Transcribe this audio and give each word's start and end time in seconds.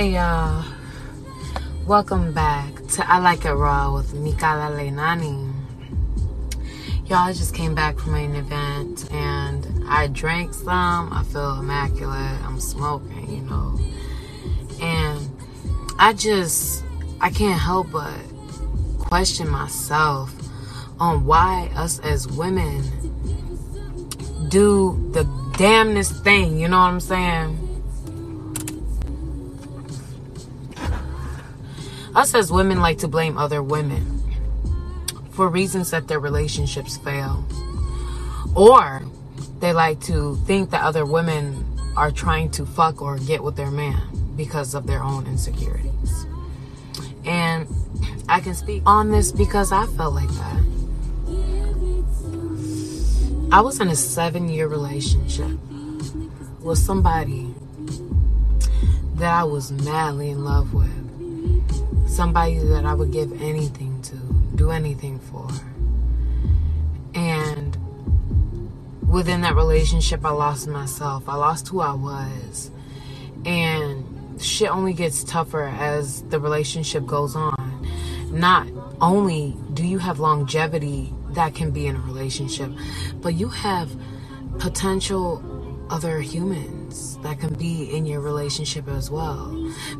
Hey 0.00 0.14
y'all, 0.14 0.64
welcome 1.86 2.32
back 2.32 2.72
to 2.92 3.06
I 3.06 3.18
Like 3.18 3.44
It 3.44 3.52
Raw 3.52 3.94
with 3.94 4.14
Mikala 4.14 4.70
Leinani. 4.74 5.52
Y'all, 7.06 7.18
I 7.18 7.34
just 7.34 7.54
came 7.54 7.74
back 7.74 7.98
from 7.98 8.14
an 8.14 8.34
event 8.34 9.12
and 9.12 9.84
I 9.86 10.06
drank 10.06 10.54
some. 10.54 11.12
I 11.12 11.22
feel 11.24 11.60
immaculate. 11.60 12.40
I'm 12.46 12.58
smoking, 12.58 13.28
you 13.30 13.42
know. 13.42 13.78
And 14.80 15.28
I 15.98 16.14
just, 16.14 16.82
I 17.20 17.28
can't 17.28 17.60
help 17.60 17.90
but 17.90 18.18
question 18.98 19.50
myself 19.50 20.34
on 20.98 21.26
why 21.26 21.70
us 21.74 21.98
as 21.98 22.26
women 22.26 22.84
do 24.48 25.10
the 25.12 25.24
damnedest 25.58 26.24
thing, 26.24 26.58
you 26.58 26.68
know 26.68 26.78
what 26.78 26.88
I'm 26.88 27.00
saying? 27.00 27.59
Us 32.20 32.34
as 32.34 32.52
women 32.52 32.82
like 32.82 32.98
to 32.98 33.08
blame 33.08 33.38
other 33.38 33.62
women 33.62 34.22
for 35.30 35.48
reasons 35.48 35.90
that 35.90 36.06
their 36.06 36.20
relationships 36.20 36.98
fail. 36.98 37.42
Or 38.54 39.00
they 39.60 39.72
like 39.72 40.00
to 40.02 40.36
think 40.44 40.68
that 40.68 40.82
other 40.82 41.06
women 41.06 41.64
are 41.96 42.10
trying 42.10 42.50
to 42.50 42.66
fuck 42.66 43.00
or 43.00 43.16
get 43.16 43.42
with 43.42 43.56
their 43.56 43.70
man 43.70 44.02
because 44.36 44.74
of 44.74 44.86
their 44.86 45.02
own 45.02 45.26
insecurities. 45.26 46.26
And 47.24 47.66
I 48.28 48.40
can 48.40 48.52
speak 48.52 48.82
on 48.84 49.10
this 49.10 49.32
because 49.32 49.72
I 49.72 49.86
felt 49.86 50.12
like 50.12 50.28
that. 50.28 50.62
I 53.50 53.62
was 53.62 53.80
in 53.80 53.88
a 53.88 53.96
seven 53.96 54.50
year 54.50 54.66
relationship 54.66 55.56
with 56.60 56.76
somebody 56.76 57.54
that 59.14 59.32
I 59.32 59.44
was 59.44 59.72
madly 59.72 60.28
in 60.28 60.44
love 60.44 60.74
with 60.74 61.00
somebody 62.10 62.58
that 62.58 62.84
I 62.84 62.92
would 62.92 63.12
give 63.12 63.40
anything 63.40 64.02
to, 64.02 64.16
do 64.56 64.70
anything 64.70 65.20
for. 65.20 65.48
And 67.14 67.76
within 69.08 69.42
that 69.42 69.54
relationship, 69.54 70.24
I 70.24 70.30
lost 70.30 70.66
myself. 70.66 71.28
I 71.28 71.36
lost 71.36 71.68
who 71.68 71.80
I 71.80 71.92
was. 71.92 72.70
And 73.44 74.40
shit 74.40 74.70
only 74.70 74.92
gets 74.92 75.22
tougher 75.22 75.64
as 75.64 76.22
the 76.24 76.40
relationship 76.40 77.06
goes 77.06 77.36
on. 77.36 77.88
Not 78.30 78.66
only 79.00 79.56
do 79.74 79.86
you 79.86 79.98
have 79.98 80.18
longevity 80.18 81.14
that 81.30 81.54
can 81.54 81.70
be 81.70 81.86
in 81.86 81.96
a 81.96 82.00
relationship, 82.00 82.70
but 83.22 83.34
you 83.34 83.48
have 83.48 83.90
potential 84.58 85.42
other 85.90 86.20
humans 86.20 86.79
that 87.22 87.40
can 87.40 87.54
be 87.54 87.94
in 87.96 88.06
your 88.06 88.20
relationship 88.20 88.88
as 88.88 89.10
well. 89.10 89.50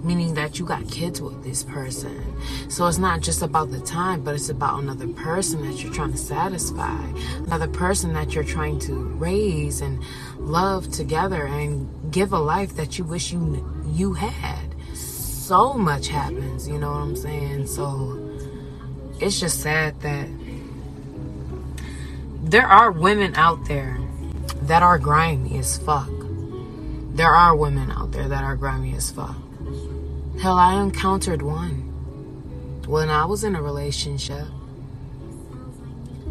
Meaning 0.02 0.34
that 0.34 0.58
you 0.58 0.64
got 0.64 0.88
kids 0.91 1.20
with 1.20 1.42
this 1.42 1.62
person. 1.62 2.22
So 2.70 2.86
it's 2.86 2.98
not 2.98 3.20
just 3.20 3.42
about 3.42 3.70
the 3.70 3.80
time, 3.80 4.22
but 4.22 4.34
it's 4.34 4.48
about 4.48 4.82
another 4.82 5.08
person 5.08 5.62
that 5.62 5.82
you're 5.82 5.92
trying 5.92 6.12
to 6.12 6.19
satisfy, 6.19 7.02
another 7.38 7.69
person 7.69 8.12
that 8.14 8.34
you're 8.34 8.44
trying 8.44 8.78
to 8.80 8.94
raise 8.94 9.80
and 9.80 10.02
love 10.38 10.91
together 10.91 11.47
and 11.47 12.12
give 12.12 12.32
a 12.32 12.38
life 12.38 12.74
that 12.77 12.98
you 12.98 13.04
wish 13.04 13.32
you 13.32 13.84
you 13.86 14.14
had. 14.14 14.75
So 14.94 15.75
much 15.75 16.08
happens, 16.08 16.69
you 16.69 16.78
know 16.78 16.92
what 16.92 17.00
I'm 17.00 17.16
saying? 17.16 17.66
So 17.66 18.19
it's 19.20 19.41
just 19.41 19.60
sad 19.60 20.00
that 20.00 20.28
there 22.42 22.66
are 22.66 22.91
women 22.91 23.34
out 23.36 23.66
there 23.66 23.98
that 24.62 24.82
are 24.82 24.98
grimy 24.98 25.58
as 25.58 25.78
fuck. 25.78 26.19
There 27.20 27.34
are 27.34 27.54
women 27.54 27.90
out 27.90 28.12
there 28.12 28.28
that 28.28 28.44
are 28.44 28.56
grimy 28.56 28.94
as 28.94 29.10
fuck. 29.10 29.36
Hell, 30.40 30.56
I 30.56 30.81
encountered 30.81 31.42
one 31.42 31.82
when 32.86 33.10
I 33.10 33.26
was 33.26 33.44
in 33.44 33.54
a 33.54 33.60
relationship. 33.60 34.47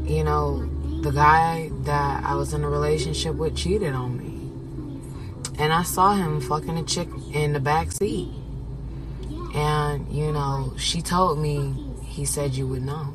You 0.03 0.23
know, 0.23 0.67
the 1.01 1.11
guy 1.11 1.69
that 1.83 2.23
I 2.23 2.33
was 2.33 2.55
in 2.55 2.63
a 2.63 2.69
relationship 2.72 3.35
with 3.35 3.55
cheated 3.55 3.94
on 3.94 4.17
me. 4.17 4.50
And 5.59 5.72
I 5.72 5.83
saw 5.83 6.16
him 6.16 6.41
fucking 6.41 6.79
a 6.79 6.83
chick 6.83 7.07
in 7.33 7.53
the 7.53 7.59
back 7.59 7.91
seat. 7.91 8.31
And, 9.53 10.11
you 10.11 10.31
know, 10.31 10.73
she 10.75 11.03
told 11.03 11.38
me, 11.38 11.71
he 12.01 12.25
said 12.25 12.56
you 12.56 12.66
would 12.66 12.81
know. 12.81 13.13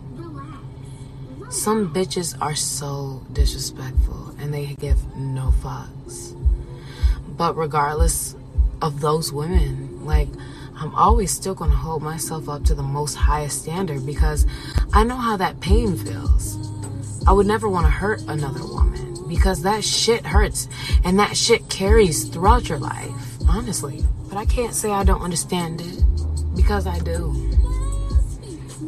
Some 1.50 1.92
bitches 1.92 2.40
are 2.40 2.54
so 2.54 3.26
disrespectful 3.32 4.36
and 4.38 4.54
they 4.54 4.76
give 4.78 5.16
no 5.16 5.52
fucks. 5.60 6.36
But 7.28 7.56
regardless 7.56 8.36
of 8.80 9.00
those 9.00 9.32
women, 9.32 10.04
like, 10.04 10.28
I'm 10.76 10.94
always 10.94 11.30
still 11.30 11.54
gonna 11.54 11.74
hold 11.74 12.02
myself 12.02 12.48
up 12.48 12.64
to 12.64 12.74
the 12.74 12.82
most 12.82 13.14
highest 13.14 13.62
standard 13.62 14.04
because 14.04 14.46
I 14.92 15.04
know 15.04 15.16
how 15.16 15.36
that 15.36 15.60
pain 15.60 15.96
feels. 15.96 16.58
I 17.26 17.32
would 17.32 17.46
never 17.46 17.68
wanna 17.68 17.90
hurt 17.90 18.20
another 18.22 18.64
woman 18.64 19.28
because 19.28 19.62
that 19.62 19.84
shit 19.84 20.26
hurts 20.26 20.68
and 21.04 21.18
that 21.18 21.36
shit 21.36 21.68
carries 21.68 22.24
throughout 22.24 22.68
your 22.68 22.78
life, 22.78 23.12
honestly. 23.48 24.04
But 24.28 24.38
I 24.38 24.44
can't 24.44 24.74
say 24.74 24.90
I 24.90 25.04
don't 25.04 25.22
understand 25.22 25.80
it 25.80 26.02
because 26.54 26.86
I 26.86 26.98
do. 26.98 27.30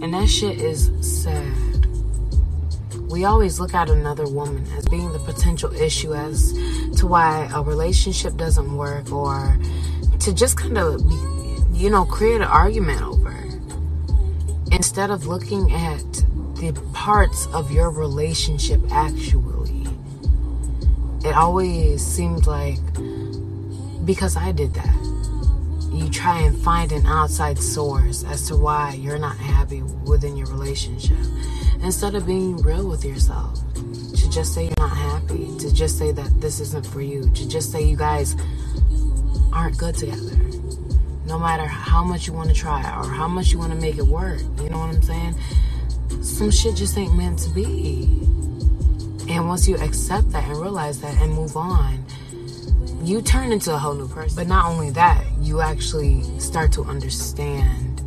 And 0.02 0.12
that 0.12 0.28
shit 0.28 0.60
is 0.60 0.90
sad 1.00 1.65
we 3.16 3.24
always 3.24 3.58
look 3.58 3.72
at 3.72 3.88
another 3.88 4.28
woman 4.28 4.62
as 4.76 4.84
being 4.88 5.10
the 5.10 5.18
potential 5.18 5.72
issue 5.72 6.12
as 6.12 6.52
to 6.98 7.06
why 7.06 7.50
a 7.54 7.62
relationship 7.62 8.36
doesn't 8.36 8.76
work 8.76 9.10
or 9.10 9.58
to 10.20 10.34
just 10.34 10.58
kind 10.58 10.76
of, 10.76 11.00
you 11.72 11.88
know, 11.88 12.04
create 12.04 12.36
an 12.36 12.42
argument 12.42 13.00
over. 13.00 13.34
Instead 14.70 15.10
of 15.10 15.26
looking 15.26 15.72
at 15.72 16.04
the 16.56 16.78
parts 16.92 17.46
of 17.54 17.72
your 17.72 17.90
relationship 17.90 18.82
actually, 18.92 19.86
it 21.24 21.34
always 21.34 22.04
seemed 22.04 22.46
like 22.46 22.84
because 24.04 24.36
I 24.36 24.52
did 24.52 24.74
that 24.74 25.15
you 25.96 26.10
try 26.10 26.40
and 26.42 26.56
find 26.62 26.92
an 26.92 27.06
outside 27.06 27.58
source 27.58 28.24
as 28.24 28.46
to 28.48 28.56
why 28.56 28.94
you're 28.94 29.18
not 29.18 29.36
happy 29.36 29.82
within 29.82 30.36
your 30.36 30.46
relationship. 30.48 31.16
Instead 31.82 32.14
of 32.14 32.26
being 32.26 32.56
real 32.58 32.88
with 32.88 33.04
yourself 33.04 33.58
to 33.74 34.30
just 34.30 34.54
say 34.54 34.64
you're 34.64 34.74
not 34.78 34.96
happy 34.96 35.56
to 35.58 35.72
just 35.72 35.98
say 35.98 36.12
that 36.12 36.40
this 36.40 36.60
isn't 36.60 36.86
for 36.86 37.00
you 37.00 37.30
to 37.30 37.48
just 37.48 37.72
say 37.72 37.82
you 37.82 37.96
guys 37.96 38.36
aren't 39.52 39.76
good 39.78 39.94
together. 39.94 40.36
No 41.26 41.38
matter 41.38 41.66
how 41.66 42.04
much 42.04 42.26
you 42.26 42.32
want 42.32 42.48
to 42.48 42.54
try 42.54 42.80
or 42.80 43.04
how 43.08 43.26
much 43.26 43.50
you 43.50 43.58
want 43.58 43.72
to 43.72 43.78
make 43.78 43.98
it 43.98 44.06
work 44.06 44.40
you 44.62 44.70
know 44.70 44.78
what 44.78 44.94
i'm 44.94 45.02
saying? 45.02 45.34
Some 46.22 46.50
shit 46.50 46.76
just 46.76 46.96
ain't 46.98 47.16
meant 47.16 47.38
to 47.40 47.50
be. 47.50 48.04
And 49.28 49.48
once 49.48 49.66
you 49.66 49.76
accept 49.76 50.30
that 50.32 50.44
and 50.44 50.56
realize 50.60 51.00
that 51.00 51.20
and 51.20 51.32
move 51.32 51.56
on 51.56 52.04
you 53.02 53.22
turn 53.22 53.52
into 53.52 53.74
a 53.74 53.78
whole 53.78 53.94
new 53.94 54.08
person. 54.08 54.36
But 54.36 54.48
not 54.48 54.66
only 54.66 54.90
that, 54.90 55.24
you 55.40 55.60
actually 55.60 56.22
start 56.38 56.72
to 56.72 56.84
understand 56.84 58.02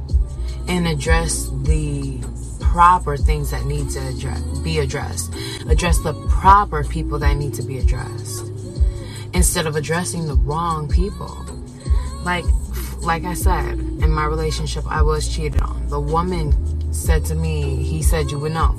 and 0.68 0.88
address 0.88 1.50
the 1.64 2.20
proper 2.60 3.18
things 3.18 3.50
that 3.52 3.66
need 3.66 3.90
to 3.90 4.00
address, 4.08 4.42
be 4.60 4.80
addressed. 4.80 5.34
Address 5.68 6.00
the 6.00 6.14
proper 6.30 6.84
people 6.84 7.18
that 7.20 7.36
need 7.36 7.54
to 7.56 7.64
be 7.64 7.80
addressed 7.80 8.46
instead 9.34 9.66
of 9.68 9.76
addressing 9.76 10.28
the 10.28 10.36
wrong 10.36 10.88
people. 10.88 11.46
Like, 12.24 12.46
like 13.02 13.24
I 13.24 13.34
said, 13.34 13.80
in 13.80 14.12
my 14.12 14.26
relationship, 14.26 14.84
I 14.88 15.02
was 15.02 15.34
cheated 15.34 15.62
on. 15.62 15.88
The 15.88 16.00
woman 16.00 16.94
said 16.94 17.26
to 17.26 17.36
me, 17.36 17.84
he 17.84 18.04
said, 18.04 18.30
you 18.32 18.40
would 18.40 18.52
know. 18.52 18.78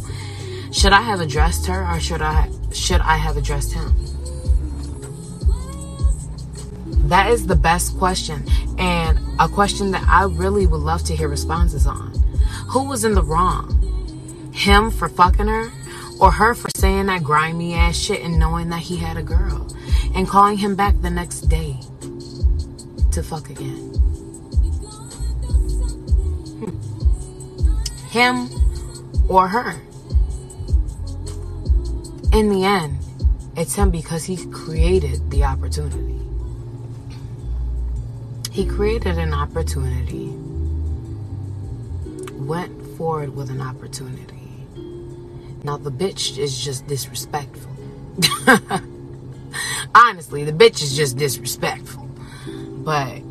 Should 0.72 0.92
I 0.92 1.02
have 1.02 1.20
addressed 1.20 1.66
her 1.66 1.86
or 1.86 1.98
should 1.98 2.22
I, 2.22 2.48
should 2.72 3.00
I 3.00 3.16
have 3.16 3.36
addressed 3.36 3.72
him? 3.72 3.92
That 7.10 7.32
is 7.32 7.48
the 7.48 7.56
best 7.56 7.98
question, 7.98 8.44
and 8.78 9.18
a 9.40 9.48
question 9.48 9.90
that 9.90 10.06
I 10.06 10.26
really 10.26 10.68
would 10.68 10.80
love 10.80 11.02
to 11.06 11.16
hear 11.16 11.26
responses 11.26 11.84
on. 11.84 12.12
Who 12.68 12.84
was 12.84 13.04
in 13.04 13.14
the 13.14 13.22
wrong? 13.24 14.52
Him 14.54 14.92
for 14.92 15.08
fucking 15.08 15.48
her, 15.48 15.72
or 16.20 16.30
her 16.30 16.54
for 16.54 16.68
saying 16.76 17.06
that 17.06 17.24
grimy 17.24 17.74
ass 17.74 17.96
shit 17.96 18.22
and 18.22 18.38
knowing 18.38 18.68
that 18.68 18.82
he 18.82 18.96
had 18.96 19.16
a 19.16 19.24
girl, 19.24 19.66
and 20.14 20.28
calling 20.28 20.56
him 20.56 20.76
back 20.76 20.94
the 21.00 21.10
next 21.10 21.48
day 21.48 21.80
to 23.10 23.24
fuck 23.24 23.50
again? 23.50 23.90
Hmm. 26.60 28.06
Him 28.10 28.48
or 29.28 29.48
her? 29.48 29.72
In 32.32 32.50
the 32.50 32.62
end, 32.64 32.98
it's 33.56 33.74
him 33.74 33.90
because 33.90 34.22
he 34.24 34.36
created 34.52 35.28
the 35.32 35.42
opportunity. 35.42 36.19
He 38.50 38.66
created 38.66 39.16
an 39.16 39.32
opportunity, 39.32 40.28
went 42.34 42.96
forward 42.96 43.34
with 43.34 43.48
an 43.48 43.60
opportunity. 43.60 44.66
Now, 45.62 45.76
the 45.76 45.92
bitch 45.92 46.36
is 46.36 46.58
just 46.62 46.86
disrespectful. 46.86 47.70
Honestly, 49.94 50.44
the 50.44 50.52
bitch 50.52 50.82
is 50.82 50.96
just 50.96 51.16
disrespectful. 51.16 52.08
But 52.84 53.22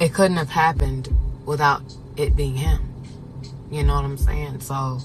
it 0.00 0.12
couldn't 0.12 0.36
have 0.36 0.50
happened 0.50 1.08
without 1.46 1.82
it 2.16 2.36
being 2.36 2.56
him. 2.56 2.80
You 3.70 3.84
know 3.84 3.94
what 3.94 4.04
I'm 4.04 4.18
saying? 4.18 4.60
So 4.60 4.98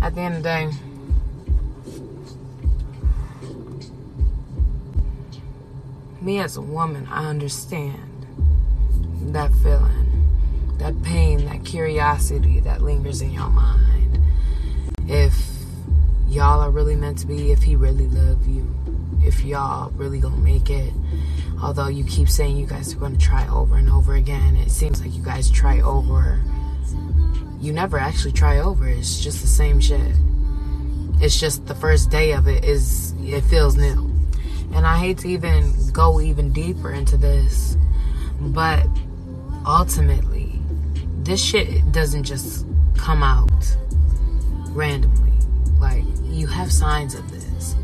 at 0.00 0.14
the 0.14 0.20
end 0.20 0.36
of 0.36 0.42
the 0.42 0.48
day, 0.48 0.70
me 6.22 6.38
as 6.38 6.56
a 6.56 6.60
woman, 6.60 7.06
I 7.10 7.26
understand 7.26 8.26
that 9.32 9.52
feeling, 9.62 10.26
that 10.78 11.02
pain, 11.02 11.46
that 11.46 11.64
curiosity 11.64 12.60
that 12.60 12.82
lingers 12.82 13.22
in 13.22 13.30
your 13.32 13.48
mind. 13.48 14.20
If 15.08 15.34
y'all 16.28 16.60
are 16.60 16.70
really 16.70 16.96
meant 16.96 17.18
to 17.18 17.26
be, 17.26 17.52
if 17.52 17.62
he 17.62 17.76
really 17.76 18.08
love 18.08 18.46
you, 18.46 18.74
if 19.22 19.44
y'all 19.44 19.90
really 19.90 20.20
gonna 20.20 20.36
make 20.36 20.70
it. 20.70 20.92
Although 21.62 21.88
you 21.88 22.04
keep 22.04 22.28
saying 22.28 22.56
you 22.56 22.66
guys 22.66 22.94
are 22.94 22.98
gonna 22.98 23.18
try 23.18 23.46
over 23.48 23.76
and 23.76 23.90
over 23.90 24.14
again, 24.14 24.56
it 24.56 24.70
seems 24.70 25.00
like 25.02 25.14
you 25.14 25.22
guys 25.22 25.50
try 25.50 25.80
over. 25.80 26.40
You 27.60 27.72
never 27.72 27.98
actually 27.98 28.32
try 28.32 28.58
over. 28.60 28.88
It's 28.88 29.20
just 29.20 29.42
the 29.42 29.46
same 29.46 29.80
shit. 29.80 30.16
It's 31.20 31.38
just 31.38 31.66
the 31.66 31.74
first 31.74 32.10
day 32.10 32.32
of 32.32 32.48
it 32.48 32.64
is 32.64 33.12
it 33.20 33.42
feels 33.42 33.76
new. 33.76 34.09
And 34.72 34.86
I 34.86 34.96
hate 34.98 35.18
to 35.18 35.28
even 35.28 35.72
go 35.92 36.20
even 36.20 36.52
deeper 36.52 36.92
into 36.92 37.16
this, 37.16 37.76
but 38.40 38.86
ultimately, 39.66 40.60
this 41.22 41.42
shit 41.42 41.92
doesn't 41.92 42.24
just 42.24 42.66
come 42.96 43.22
out 43.22 43.76
randomly. 44.68 45.32
Like, 45.78 46.04
you 46.24 46.46
have 46.46 46.72
signs 46.72 47.14
of 47.14 47.30
this. 47.30 47.74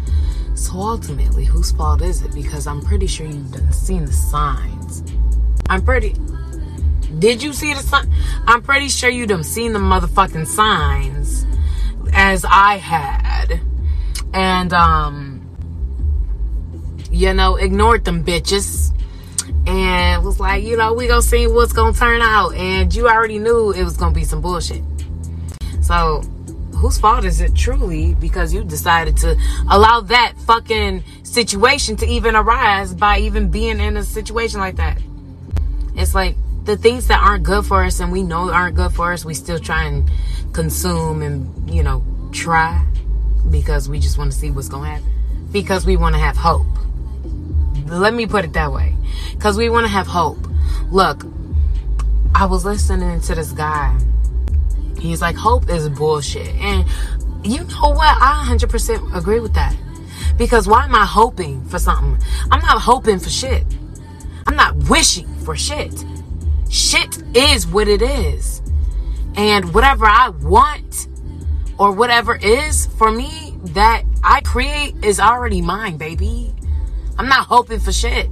So 0.55 0.73
ultimately, 0.75 1.45
whose 1.45 1.73
fault 1.73 2.01
is 2.03 2.23
it? 2.23 2.33
Because 2.35 2.67
I'm 2.67 2.81
pretty 2.81 3.07
sure 3.07 3.27
you've 3.27 3.53
done 3.53 3.73
seen 3.73 4.07
the 4.07 4.13
signs. 4.13 5.03
I'm 5.69 5.85
pretty. 5.85 6.15
Did 7.19 7.43
you 7.43 7.53
see 7.53 7.75
the 7.75 7.81
sign? 7.81 8.11
I'm 8.47 8.63
pretty 8.63 8.89
sure 8.89 9.11
you 9.11 9.27
done 9.27 9.45
seen 9.45 9.73
the 9.73 9.79
motherfucking 9.79 10.47
signs, 10.47 11.45
as 12.13 12.45
I 12.45 12.77
had, 12.77 13.61
and 14.33 14.73
um, 14.73 15.36
you 17.17 17.33
know, 17.33 17.57
ignored 17.57 18.05
them 18.05 18.23
bitches 18.25 18.93
and 19.67 20.23
was 20.23 20.39
like, 20.39 20.63
you 20.63 20.77
know, 20.77 20.93
we 20.93 21.07
gonna 21.07 21.23
see 21.23 21.47
what's 21.47 21.73
gonna 21.73 21.93
turn 21.93 22.21
out. 22.21 22.55
And 22.55 22.95
you 22.95 23.09
already 23.09 23.39
knew 23.39 23.73
it 23.73 23.83
was 23.85 23.97
gonna 23.97 24.15
be 24.15 24.25
some 24.25 24.41
bullshit. 24.41 24.83
So, 25.81 26.23
whose 26.75 26.99
fault 26.99 27.25
is 27.25 27.41
it 27.41 27.55
truly 27.55 28.15
because 28.15 28.53
you 28.53 28.63
decided 28.63 29.17
to 29.19 29.37
allow 29.71 30.03
that 30.03 30.35
fucking 30.47 31.03
situation 31.23 31.97
to 31.97 32.07
even 32.07 32.37
arise 32.37 32.95
by 32.95 33.21
even 33.21 33.51
being 33.51 33.81
in 33.81 33.97
a 33.97 34.03
situation 34.03 34.61
like 34.61 34.77
that? 34.77 34.99
It's 35.95 36.15
like 36.15 36.37
the 36.65 36.77
things 36.77 37.09
that 37.09 37.23
aren't 37.23 37.45
good 37.45 37.65
for 37.65 37.83
us 37.83 38.01
and 38.01 38.13
we 38.13 38.23
know 38.23 38.51
aren't 38.51 38.77
good 38.77 38.93
for 38.93 39.13
us, 39.13 39.25
we 39.25 39.33
still 39.33 39.59
try 39.59 39.85
and 39.85 40.11
consume 40.53 41.23
and, 41.23 41.71
you 41.71 41.83
know, 41.83 42.05
try 42.33 42.85
because 43.51 43.89
we 43.89 43.99
just 43.99 44.19
want 44.19 44.33
to 44.33 44.37
see 44.37 44.51
what's 44.51 44.69
gonna 44.69 44.91
happen. 44.91 45.13
Because 45.51 45.87
we 45.87 45.97
want 45.97 46.15
to 46.15 46.21
have 46.21 46.37
hope. 46.37 46.67
Let 47.87 48.15
me 48.15 48.27
put 48.27 48.45
it 48.45 48.53
that 48.55 48.73
way. 48.73 48.95
Because 49.33 49.57
we 49.57 49.69
want 49.69 49.87
to 49.87 49.93
have 49.93 50.07
hope. 50.07 50.39
Look, 50.91 51.25
I 52.35 52.47
was 52.47 52.65
listening 52.65 53.21
to 53.21 53.35
this 53.35 53.53
guy. 53.53 53.99
He's 54.99 55.21
like, 55.21 55.37
hope 55.37 55.69
is 55.71 55.89
bullshit. 55.89 56.55
And 56.57 56.85
you 57.45 57.59
know 57.59 57.91
what? 57.91 58.17
I 58.21 58.45
100% 58.49 59.17
agree 59.17 59.41
with 59.41 59.55
that. 59.55 59.77
Because 60.37 60.67
why 60.67 60.85
am 60.85 60.95
I 60.95 61.07
hoping 61.07 61.65
for 61.67 61.79
something? 61.79 62.19
I'm 62.51 62.61
not 62.61 62.83
hoping 62.83 63.19
for 63.19 63.31
shit. 63.31 63.65
I'm 64.47 64.57
not 64.57 64.77
wishing 64.89 65.27
for 65.45 65.57
shit. 65.57 66.05
Shit 66.69 67.23
is 67.37 67.67
what 67.67 67.89
it 67.89 68.03
is. 68.03 68.63
And 69.37 69.73
whatever 69.75 70.07
I 70.07 70.31
want 70.31 71.09
or 71.79 71.93
whatever 71.93 72.37
is 72.37 72.87
for 72.87 73.13
me 73.13 73.57
that 73.63 74.03
I 74.23 74.41
create 74.41 75.05
is 75.05 75.21
already 75.21 75.61
mine, 75.61 75.97
baby. 75.97 76.55
I'm 77.19 77.29
not 77.29 77.47
hoping 77.47 77.81
for 77.81 77.93
shit. 77.93 78.29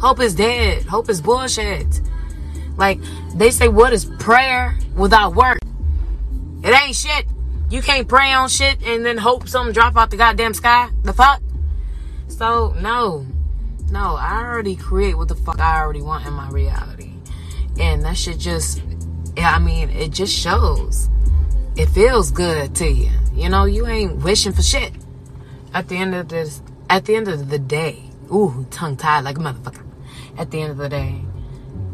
Hope 0.00 0.20
is 0.20 0.34
dead. 0.34 0.84
Hope 0.84 1.08
is 1.08 1.20
bullshit. 1.20 2.00
Like 2.76 3.00
they 3.34 3.50
say, 3.50 3.68
what 3.68 3.92
is 3.92 4.04
prayer 4.04 4.76
without 4.96 5.34
work? 5.34 5.58
It 6.62 6.74
ain't 6.74 6.96
shit. 6.96 7.26
You 7.70 7.82
can't 7.82 8.06
pray 8.08 8.32
on 8.32 8.48
shit 8.48 8.82
and 8.84 9.04
then 9.04 9.18
hope 9.18 9.48
something 9.48 9.72
drop 9.72 9.96
out 9.96 10.10
the 10.10 10.16
goddamn 10.16 10.54
sky. 10.54 10.90
The 11.02 11.12
fuck? 11.12 11.40
So 12.28 12.74
no, 12.80 13.26
no. 13.90 14.16
I 14.16 14.42
already 14.42 14.76
create 14.76 15.16
what 15.16 15.28
the 15.28 15.34
fuck 15.34 15.60
I 15.60 15.80
already 15.80 16.02
want 16.02 16.26
in 16.26 16.32
my 16.32 16.48
reality, 16.50 17.12
and 17.78 18.02
that 18.04 18.16
shit 18.16 18.38
just, 18.38 18.82
I 19.36 19.58
mean, 19.58 19.90
it 19.90 20.10
just 20.10 20.34
shows. 20.34 21.08
It 21.76 21.86
feels 21.86 22.30
good 22.30 22.74
to 22.76 22.88
you. 22.88 23.10
You 23.32 23.48
know, 23.48 23.64
you 23.64 23.86
ain't 23.86 24.22
wishing 24.22 24.52
for 24.52 24.62
shit. 24.62 24.92
At 25.72 25.88
the 25.88 25.96
end 25.96 26.14
of 26.14 26.28
this, 26.28 26.62
at 26.88 27.04
the 27.04 27.16
end 27.16 27.28
of 27.28 27.50
the 27.50 27.58
day, 27.58 28.10
Ooh, 28.32 28.66
tongue 28.70 28.96
tied 28.96 29.24
like 29.24 29.36
a 29.36 29.40
motherfucker. 29.40 29.84
At 30.36 30.50
the 30.50 30.60
end 30.62 30.70
of 30.70 30.76
the 30.78 30.88
day, 30.88 31.20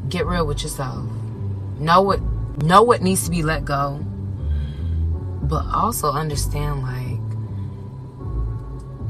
get 0.09 0.27
real 0.27 0.47
with 0.47 0.63
yourself. 0.63 1.05
Know 1.79 2.03
what 2.03 2.21
know 2.63 2.83
what 2.83 3.03
needs 3.03 3.25
to 3.25 3.31
be 3.31 3.43
let 3.43 3.65
go. 3.65 4.05
But 5.43 5.65
also 5.75 6.13
understand 6.13 6.83
like 6.83 7.21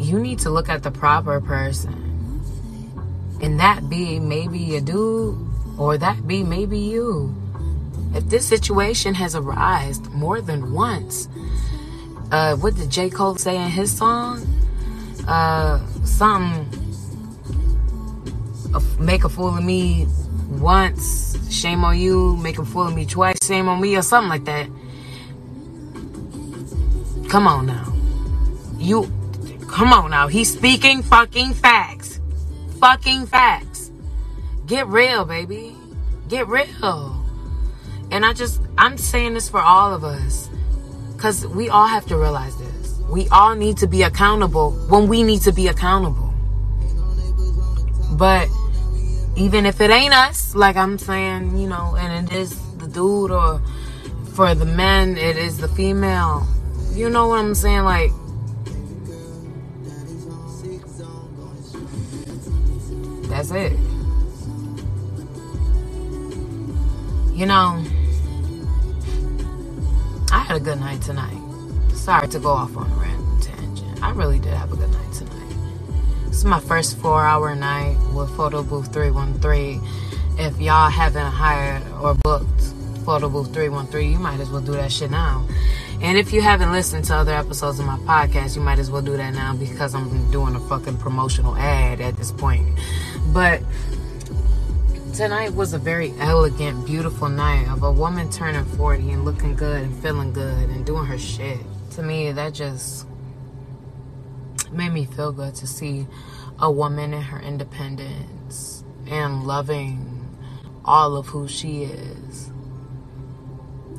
you 0.01 0.19
need 0.19 0.39
to 0.41 0.51
look 0.51 0.69
at 0.69 0.83
the 0.83 0.91
proper 0.91 1.41
person. 1.41 1.97
And 3.43 3.61
that 3.61 3.89
be 3.89 4.19
maybe 4.19 4.77
a 4.77 4.81
dude 4.81 5.39
or 5.79 5.99
that 5.99 6.27
be 6.27 6.43
maybe 6.43 6.79
you. 6.79 7.35
If 8.15 8.29
this 8.29 8.47
situation 8.47 9.15
has 9.15 9.35
arisen 9.35 10.13
more 10.13 10.41
than 10.41 10.73
once, 10.73 11.29
uh, 12.33 12.57
what 12.57 12.75
did 12.75 12.91
J. 12.91 13.11
Cole 13.11 13.37
say 13.37 13.57
in 13.57 13.71
his 13.71 13.97
song? 13.97 14.47
Uh, 15.29 15.85
something 16.05 16.80
make 18.99 19.25
a 19.25 19.29
fool 19.29 19.57
of 19.57 19.65
me 19.65 20.07
once, 20.49 21.37
shame 21.53 21.85
on 21.85 21.99
you, 21.99 22.37
make 22.37 22.59
a 22.59 22.65
fool 22.65 22.87
of 22.89 22.95
me 22.95 23.07
twice, 23.07 23.39
shame 23.45 23.69
on 23.69 23.81
me, 23.81 23.97
or 23.97 24.03
something 24.03 24.29
like 24.29 24.45
that. 24.45 24.69
Come 27.29 27.47
on 27.47 27.67
now. 27.67 27.93
You, 28.77 29.11
come 29.69 29.93
on 29.93 30.11
now. 30.11 30.27
He's 30.27 30.53
speaking 30.53 31.03
fucking 31.03 31.55
facts. 31.55 32.21
Fucking 32.81 33.27
facts. 33.27 33.91
Get 34.67 34.87
real, 34.89 35.25
baby. 35.25 35.77
Get 36.29 36.49
real. 36.49 37.25
And 38.11 38.25
I 38.25 38.33
just, 38.33 38.61
I'm 38.79 38.99
saying 38.99 39.35
this 39.35 39.49
for 39.49 39.61
all 39.61 39.95
of 39.95 40.03
us. 40.03 40.49
Because 41.13 41.47
we 41.47 41.69
all 41.69 41.87
have 41.87 42.07
to 42.07 42.17
realize 42.17 42.57
this. 42.57 42.99
We 43.11 43.29
all 43.29 43.55
need 43.55 43.77
to 43.79 43.87
be 43.87 44.03
accountable 44.03 44.73
when 44.89 45.07
we 45.07 45.23
need 45.23 45.43
to 45.43 45.53
be 45.53 45.69
accountable. 45.69 46.35
But 48.13 48.49
even 49.37 49.67
if 49.67 49.81
it 49.81 49.91
ain't 49.91 50.15
us, 50.15 50.55
like 50.55 50.77
I'm 50.77 50.99
saying, 50.99 51.57
you 51.57 51.69
know, 51.69 51.97
and 51.99 52.29
it 52.29 52.35
is 52.35 52.59
the 52.79 52.89
dude 52.89 53.31
or 53.31 53.61
for 54.35 54.55
the 54.55 54.65
men, 54.67 55.17
it 55.17 55.37
is 55.37 55.59
the 55.59 55.69
female. 55.69 56.47
You 56.93 57.11
know 57.11 57.29
what 57.29 57.41
I'm 57.41 57.55
saying? 57.55 57.85
Like, 57.85 58.11
that's 63.29 63.51
it. 63.53 63.73
You 67.33 67.47
know, 67.47 67.83
I 70.33 70.41
had 70.41 70.57
a 70.57 70.61
good 70.61 70.81
night 70.81 71.03
tonight. 71.03 71.39
Sorry 71.95 72.29
to 72.29 72.39
go 72.39 72.51
off 72.51 72.77
on 72.77 72.91
a 72.91 72.95
random 72.97 73.41
tangent. 73.41 74.03
I 74.03 74.11
really 74.11 74.39
did 74.39 74.53
have 74.55 74.73
a 74.73 74.77
good 74.77 74.91
night 74.91 75.13
tonight. 75.13 75.40
Is 76.41 76.47
my 76.47 76.59
first 76.59 76.97
four 76.97 77.23
hour 77.23 77.55
night 77.55 77.99
with 78.15 78.35
Photo 78.35 78.63
Booth 78.63 78.91
313. 78.95 79.79
If 80.39 80.59
y'all 80.59 80.89
haven't 80.89 81.33
hired 81.33 81.83
or 82.01 82.15
booked 82.15 82.63
Photo 83.05 83.29
Booth 83.29 83.53
313, 83.53 84.11
you 84.11 84.19
might 84.19 84.41
as 84.41 84.49
well 84.49 84.63
do 84.63 84.73
that 84.73 84.91
shit 84.91 85.11
now. 85.11 85.47
And 86.01 86.17
if 86.17 86.33
you 86.33 86.41
haven't 86.41 86.73
listened 86.73 87.05
to 87.05 87.15
other 87.15 87.35
episodes 87.35 87.79
of 87.79 87.85
my 87.85 87.99
podcast, 87.99 88.57
you 88.57 88.63
might 88.63 88.79
as 88.79 88.91
well 88.91 89.03
do 89.03 89.19
that 89.19 89.35
now 89.35 89.55
because 89.55 89.95
I'm 89.95 90.31
doing 90.31 90.55
a 90.55 90.61
fucking 90.61 90.97
promotional 90.97 91.55
ad 91.57 92.01
at 92.01 92.17
this 92.17 92.33
point. 92.33 92.67
But 93.35 93.61
tonight 95.13 95.53
was 95.53 95.75
a 95.75 95.79
very 95.79 96.15
elegant, 96.21 96.87
beautiful 96.87 97.29
night 97.29 97.69
of 97.69 97.83
a 97.83 97.93
woman 97.93 98.31
turning 98.31 98.65
40 98.65 99.11
and 99.11 99.27
looking 99.27 99.57
good 99.57 99.83
and 99.83 99.95
feeling 100.03 100.33
good 100.33 100.71
and 100.71 100.87
doing 100.87 101.05
her 101.05 101.19
shit. 101.19 101.59
To 101.97 102.03
me, 102.03 102.33
that 102.33 102.55
just 102.55 103.05
made 104.73 104.93
me 104.93 105.05
feel 105.05 105.33
good 105.33 105.55
to 105.57 105.67
see 105.67 106.07
a 106.59 106.71
woman 106.71 107.15
in 107.15 107.23
her 107.23 107.41
independence 107.41 108.85
and 109.07 109.45
loving 109.45 110.37
all 110.85 111.17
of 111.17 111.27
who 111.27 111.49
she 111.49 111.85
is. 111.85 112.51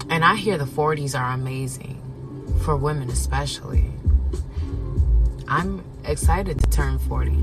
And 0.10 0.26
I 0.26 0.36
hear 0.36 0.58
the 0.58 0.66
40s 0.66 1.18
are 1.20 1.34
amazing 1.34 2.02
for 2.64 2.76
women, 2.76 3.10
especially. 3.10 3.86
I'm 5.48 5.84
excited 6.06 6.60
to 6.60 6.70
turn 6.70 7.00
40. 7.00 7.38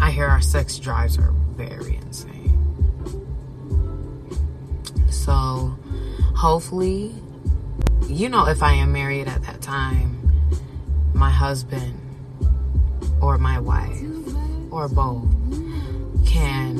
I 0.00 0.10
hear 0.10 0.26
our 0.26 0.40
sex 0.40 0.78
drives 0.78 1.18
are 1.18 1.32
very 1.56 1.96
insane. 1.96 2.56
So 5.10 5.76
hopefully, 6.36 7.14
you 8.06 8.28
know, 8.28 8.46
if 8.46 8.62
I 8.62 8.74
am 8.74 8.92
married 8.92 9.28
at 9.28 9.42
that 9.42 9.60
time, 9.60 10.17
my 11.18 11.30
husband 11.30 11.98
or 13.20 13.38
my 13.38 13.58
wife 13.58 14.00
or 14.70 14.88
both 14.88 15.26
can 16.24 16.78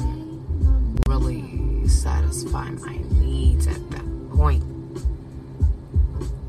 really 1.09 1.89
satisfy 1.89 2.71
my 2.71 2.99
needs 3.11 3.67
at 3.67 3.91
that 3.91 4.31
point. 4.31 4.63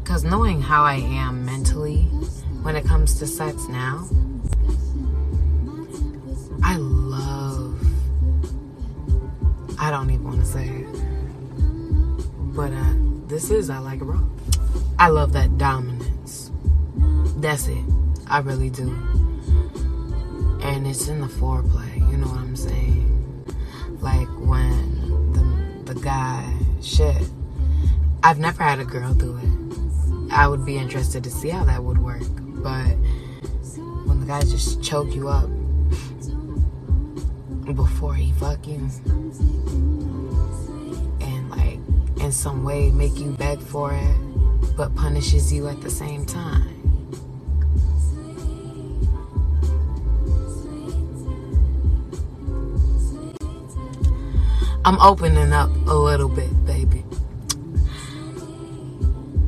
Because 0.03 0.23
knowing 0.23 0.61
how 0.61 0.83
I 0.83 0.95
am 0.95 1.45
mentally 1.45 2.03
when 2.61 2.75
it 2.75 2.85
comes 2.85 3.17
to 3.19 3.25
sex 3.25 3.67
now, 3.67 4.07
I 6.61 6.75
love, 6.75 7.81
I 9.79 9.89
don't 9.89 10.11
even 10.11 10.23
want 10.25 10.41
to 10.41 10.45
say 10.45 10.67
it, 10.67 10.87
but 12.55 12.71
uh, 12.71 12.93
this 13.27 13.49
is, 13.49 13.71
I 13.71 13.79
like 13.79 14.01
it 14.01 14.03
raw. 14.03 14.21
I 14.99 15.07
love 15.07 15.33
that 15.33 15.57
dominance. 15.57 15.98
That's 17.39 17.69
it. 17.69 17.83
I 18.27 18.39
really 18.39 18.69
do. 18.69 18.89
And 20.61 20.85
it's 20.85 21.07
in 21.07 21.21
the 21.21 21.27
foreplay, 21.27 21.95
you 22.11 22.17
know 22.17 22.27
what 22.27 22.39
I'm 22.39 22.55
saying? 22.57 23.45
Like 24.01 24.27
when 24.39 25.31
the, 25.31 25.93
the 25.93 25.99
guy, 26.01 26.53
shit. 26.81 27.29
I've 28.23 28.39
never 28.39 28.61
had 28.61 28.79
a 28.79 28.85
girl 28.85 29.13
do 29.13 29.37
it. 29.37 30.33
I 30.33 30.49
would 30.49 30.65
be 30.65 30.77
interested 30.77 31.23
to 31.23 31.31
see 31.31 31.47
how 31.47 31.63
that 31.63 31.81
would 31.81 31.99
work. 31.99 32.23
But 32.39 32.97
when 34.05 34.19
the 34.19 34.25
guy 34.27 34.41
just 34.41 34.83
choke 34.83 35.15
you 35.15 35.29
up 35.29 35.49
before 37.73 38.15
he 38.15 38.33
fuck 38.33 38.67
you 38.67 38.89
and 41.21 41.49
like 41.51 41.79
in 42.19 42.31
some 42.31 42.65
way 42.65 42.89
make 42.89 43.15
you 43.17 43.31
beg 43.33 43.59
for 43.61 43.93
it 43.93 44.75
but 44.75 44.93
punishes 44.95 45.53
you 45.53 45.67
at 45.67 45.79
the 45.81 45.89
same 45.89 46.25
time 46.25 46.78
I'm 54.89 54.99
opening 55.01 55.53
up 55.53 55.69
a 55.85 55.93
little 55.93 56.27
bit, 56.27 56.49
baby. 56.65 57.05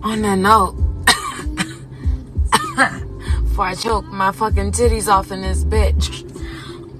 On 0.04 0.22
that 0.22 0.38
note, 0.38 0.76
before 3.46 3.66
I 3.66 3.74
choke 3.74 4.06
my 4.06 4.32
fucking 4.32 4.72
titties 4.72 5.08
off 5.08 5.32
in 5.32 5.42
this 5.42 5.64
bitch. 5.64 6.28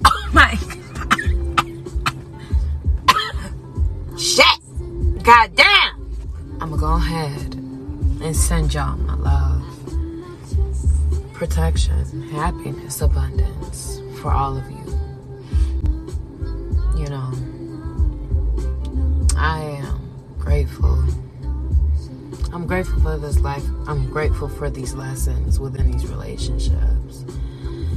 Oh 0.04 0.30
my 0.32 0.56
Shit! 4.18 4.58
God 5.22 5.54
damn! 5.54 6.12
I'ma 6.60 6.76
go 6.76 6.94
ahead 6.94 7.54
and 7.54 8.34
send 8.34 8.74
y'all 8.74 8.96
my 8.96 9.14
love. 9.14 9.62
Protection, 11.32 12.22
happiness, 12.30 13.00
abundance 13.02 14.02
for 14.20 14.32
all 14.32 14.56
of. 14.56 14.68
You 14.68 14.81
grateful 22.72 23.02
for 23.02 23.18
this 23.18 23.38
life. 23.40 23.62
I'm 23.86 24.08
grateful 24.08 24.48
for 24.48 24.70
these 24.70 24.94
lessons 24.94 25.60
within 25.60 25.90
these 25.90 26.06
relationships. 26.06 27.26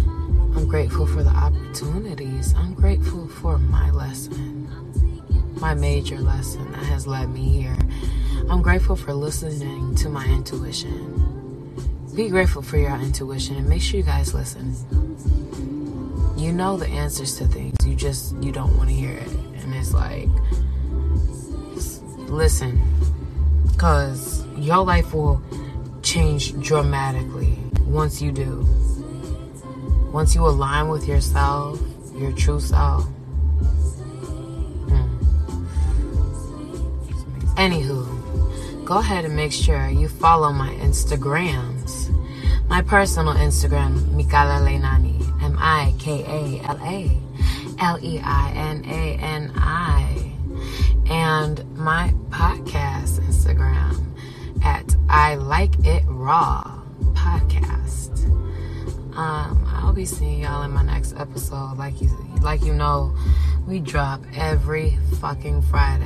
I'm 0.06 0.68
grateful 0.68 1.08
for 1.08 1.24
the 1.24 1.30
opportunities. 1.30 2.54
I'm 2.58 2.74
grateful 2.74 3.26
for 3.26 3.58
my 3.58 3.90
lesson, 3.92 4.68
my 5.62 5.74
major 5.76 6.20
lesson 6.20 6.70
that 6.74 6.84
has 6.84 7.08
led 7.08 7.30
me 7.30 7.48
here. 7.48 7.78
I'm 8.50 8.62
grateful 8.62 8.98
for 8.98 9.14
listening 9.14 9.96
to 9.96 10.10
my 10.10 10.26
intuition. 10.26 12.12
Be 12.14 12.28
grateful 12.28 12.62
for 12.62 12.76
your 12.76 13.00
intuition 13.00 13.56
and 13.56 13.70
make 13.70 13.82
sure 13.82 14.02
you 14.02 14.06
guys 14.06 14.34
listen. 14.34 14.76
You 16.36 16.52
know 16.52 16.76
the 16.76 16.88
answers 16.88 17.38
to 17.38 17.48
things. 17.48 17.78
You 17.86 17.96
just 17.96 18.36
you 18.44 18.52
don't 18.52 18.76
want 18.76 18.90
to 18.90 18.96
hear 18.96 19.14
it. 19.14 19.30
And 19.30 19.74
it's 19.74 19.94
like 19.94 20.28
listen 22.28 22.82
cuz 23.86 24.44
your 24.58 24.84
life 24.84 25.14
will 25.14 25.40
change 26.02 26.60
dramatically 26.60 27.54
once 27.86 28.20
you 28.20 28.32
do. 28.32 28.66
Once 30.12 30.34
you 30.34 30.44
align 30.44 30.88
with 30.88 31.08
yourself, 31.08 31.80
your 32.16 32.32
true 32.32 32.60
self. 32.60 33.06
Mm. 34.90 35.10
Anywho, 37.66 38.02
go 38.86 38.98
ahead 38.98 39.24
and 39.24 39.36
make 39.36 39.52
sure 39.52 39.88
you 39.88 40.08
follow 40.08 40.52
my 40.52 40.72
Instagrams. 40.88 42.10
My 42.68 42.82
personal 42.82 43.36
Instagram, 43.36 44.00
Mikala 44.18 44.66
Leinani, 44.66 45.22
M 45.44 45.56
I 45.60 45.94
K 46.00 46.24
A 46.26 46.42
L 46.66 46.80
A 46.82 47.00
L 47.94 48.00
E 48.02 48.20
I 48.24 48.46
N 48.56 48.78
A 48.86 49.04
N 49.22 49.52
I. 49.56 50.32
And 51.08 51.64
my 51.78 52.12
podcast 52.30 53.25
Instagram 53.46 54.04
at 54.64 54.96
I 55.08 55.36
Like 55.36 55.86
It 55.86 56.04
Raw 56.08 56.82
Podcast. 57.14 58.26
Um, 59.16 59.64
I'll 59.68 59.94
be 59.94 60.06
seeing 60.06 60.42
y'all 60.42 60.64
in 60.64 60.72
my 60.72 60.84
next 60.84 61.16
episode. 61.16 61.78
Like 61.78 62.02
you, 62.02 62.10
like 62.42 62.64
you 62.64 62.74
know, 62.74 63.16
we 63.68 63.80
drop 63.80 64.22
every 64.36 64.98
fucking 65.20 65.62
Friday, 65.64 66.06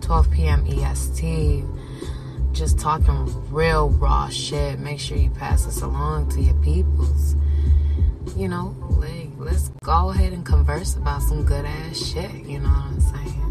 12 0.00 0.30
p.m. 0.30 0.66
EST. 0.66 1.64
Just 2.52 2.78
talking 2.78 3.26
real 3.52 3.90
raw 3.90 4.28
shit. 4.28 4.78
Make 4.78 5.00
sure 5.00 5.18
you 5.18 5.30
pass 5.30 5.66
this 5.66 5.82
along 5.82 6.30
to 6.30 6.40
your 6.40 6.54
peoples. 6.62 7.36
You 8.36 8.48
know, 8.48 8.74
like 8.90 9.30
let's 9.36 9.68
go 9.82 10.10
ahead 10.10 10.32
and 10.32 10.46
converse 10.46 10.96
about 10.96 11.22
some 11.22 11.44
good 11.44 11.66
ass 11.66 11.98
shit. 11.98 12.32
You 12.46 12.60
know 12.60 12.70
what 12.70 12.84
I'm 12.86 13.00
saying? 13.00 13.44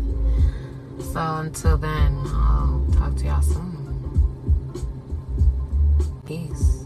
So 1.13 1.19
until 1.19 1.77
then, 1.77 2.17
I'll 2.25 2.62
talk 3.13 3.21
to 3.21 3.25
y'all 3.27 3.41
soon. 3.41 3.73
Peace. 6.25 6.82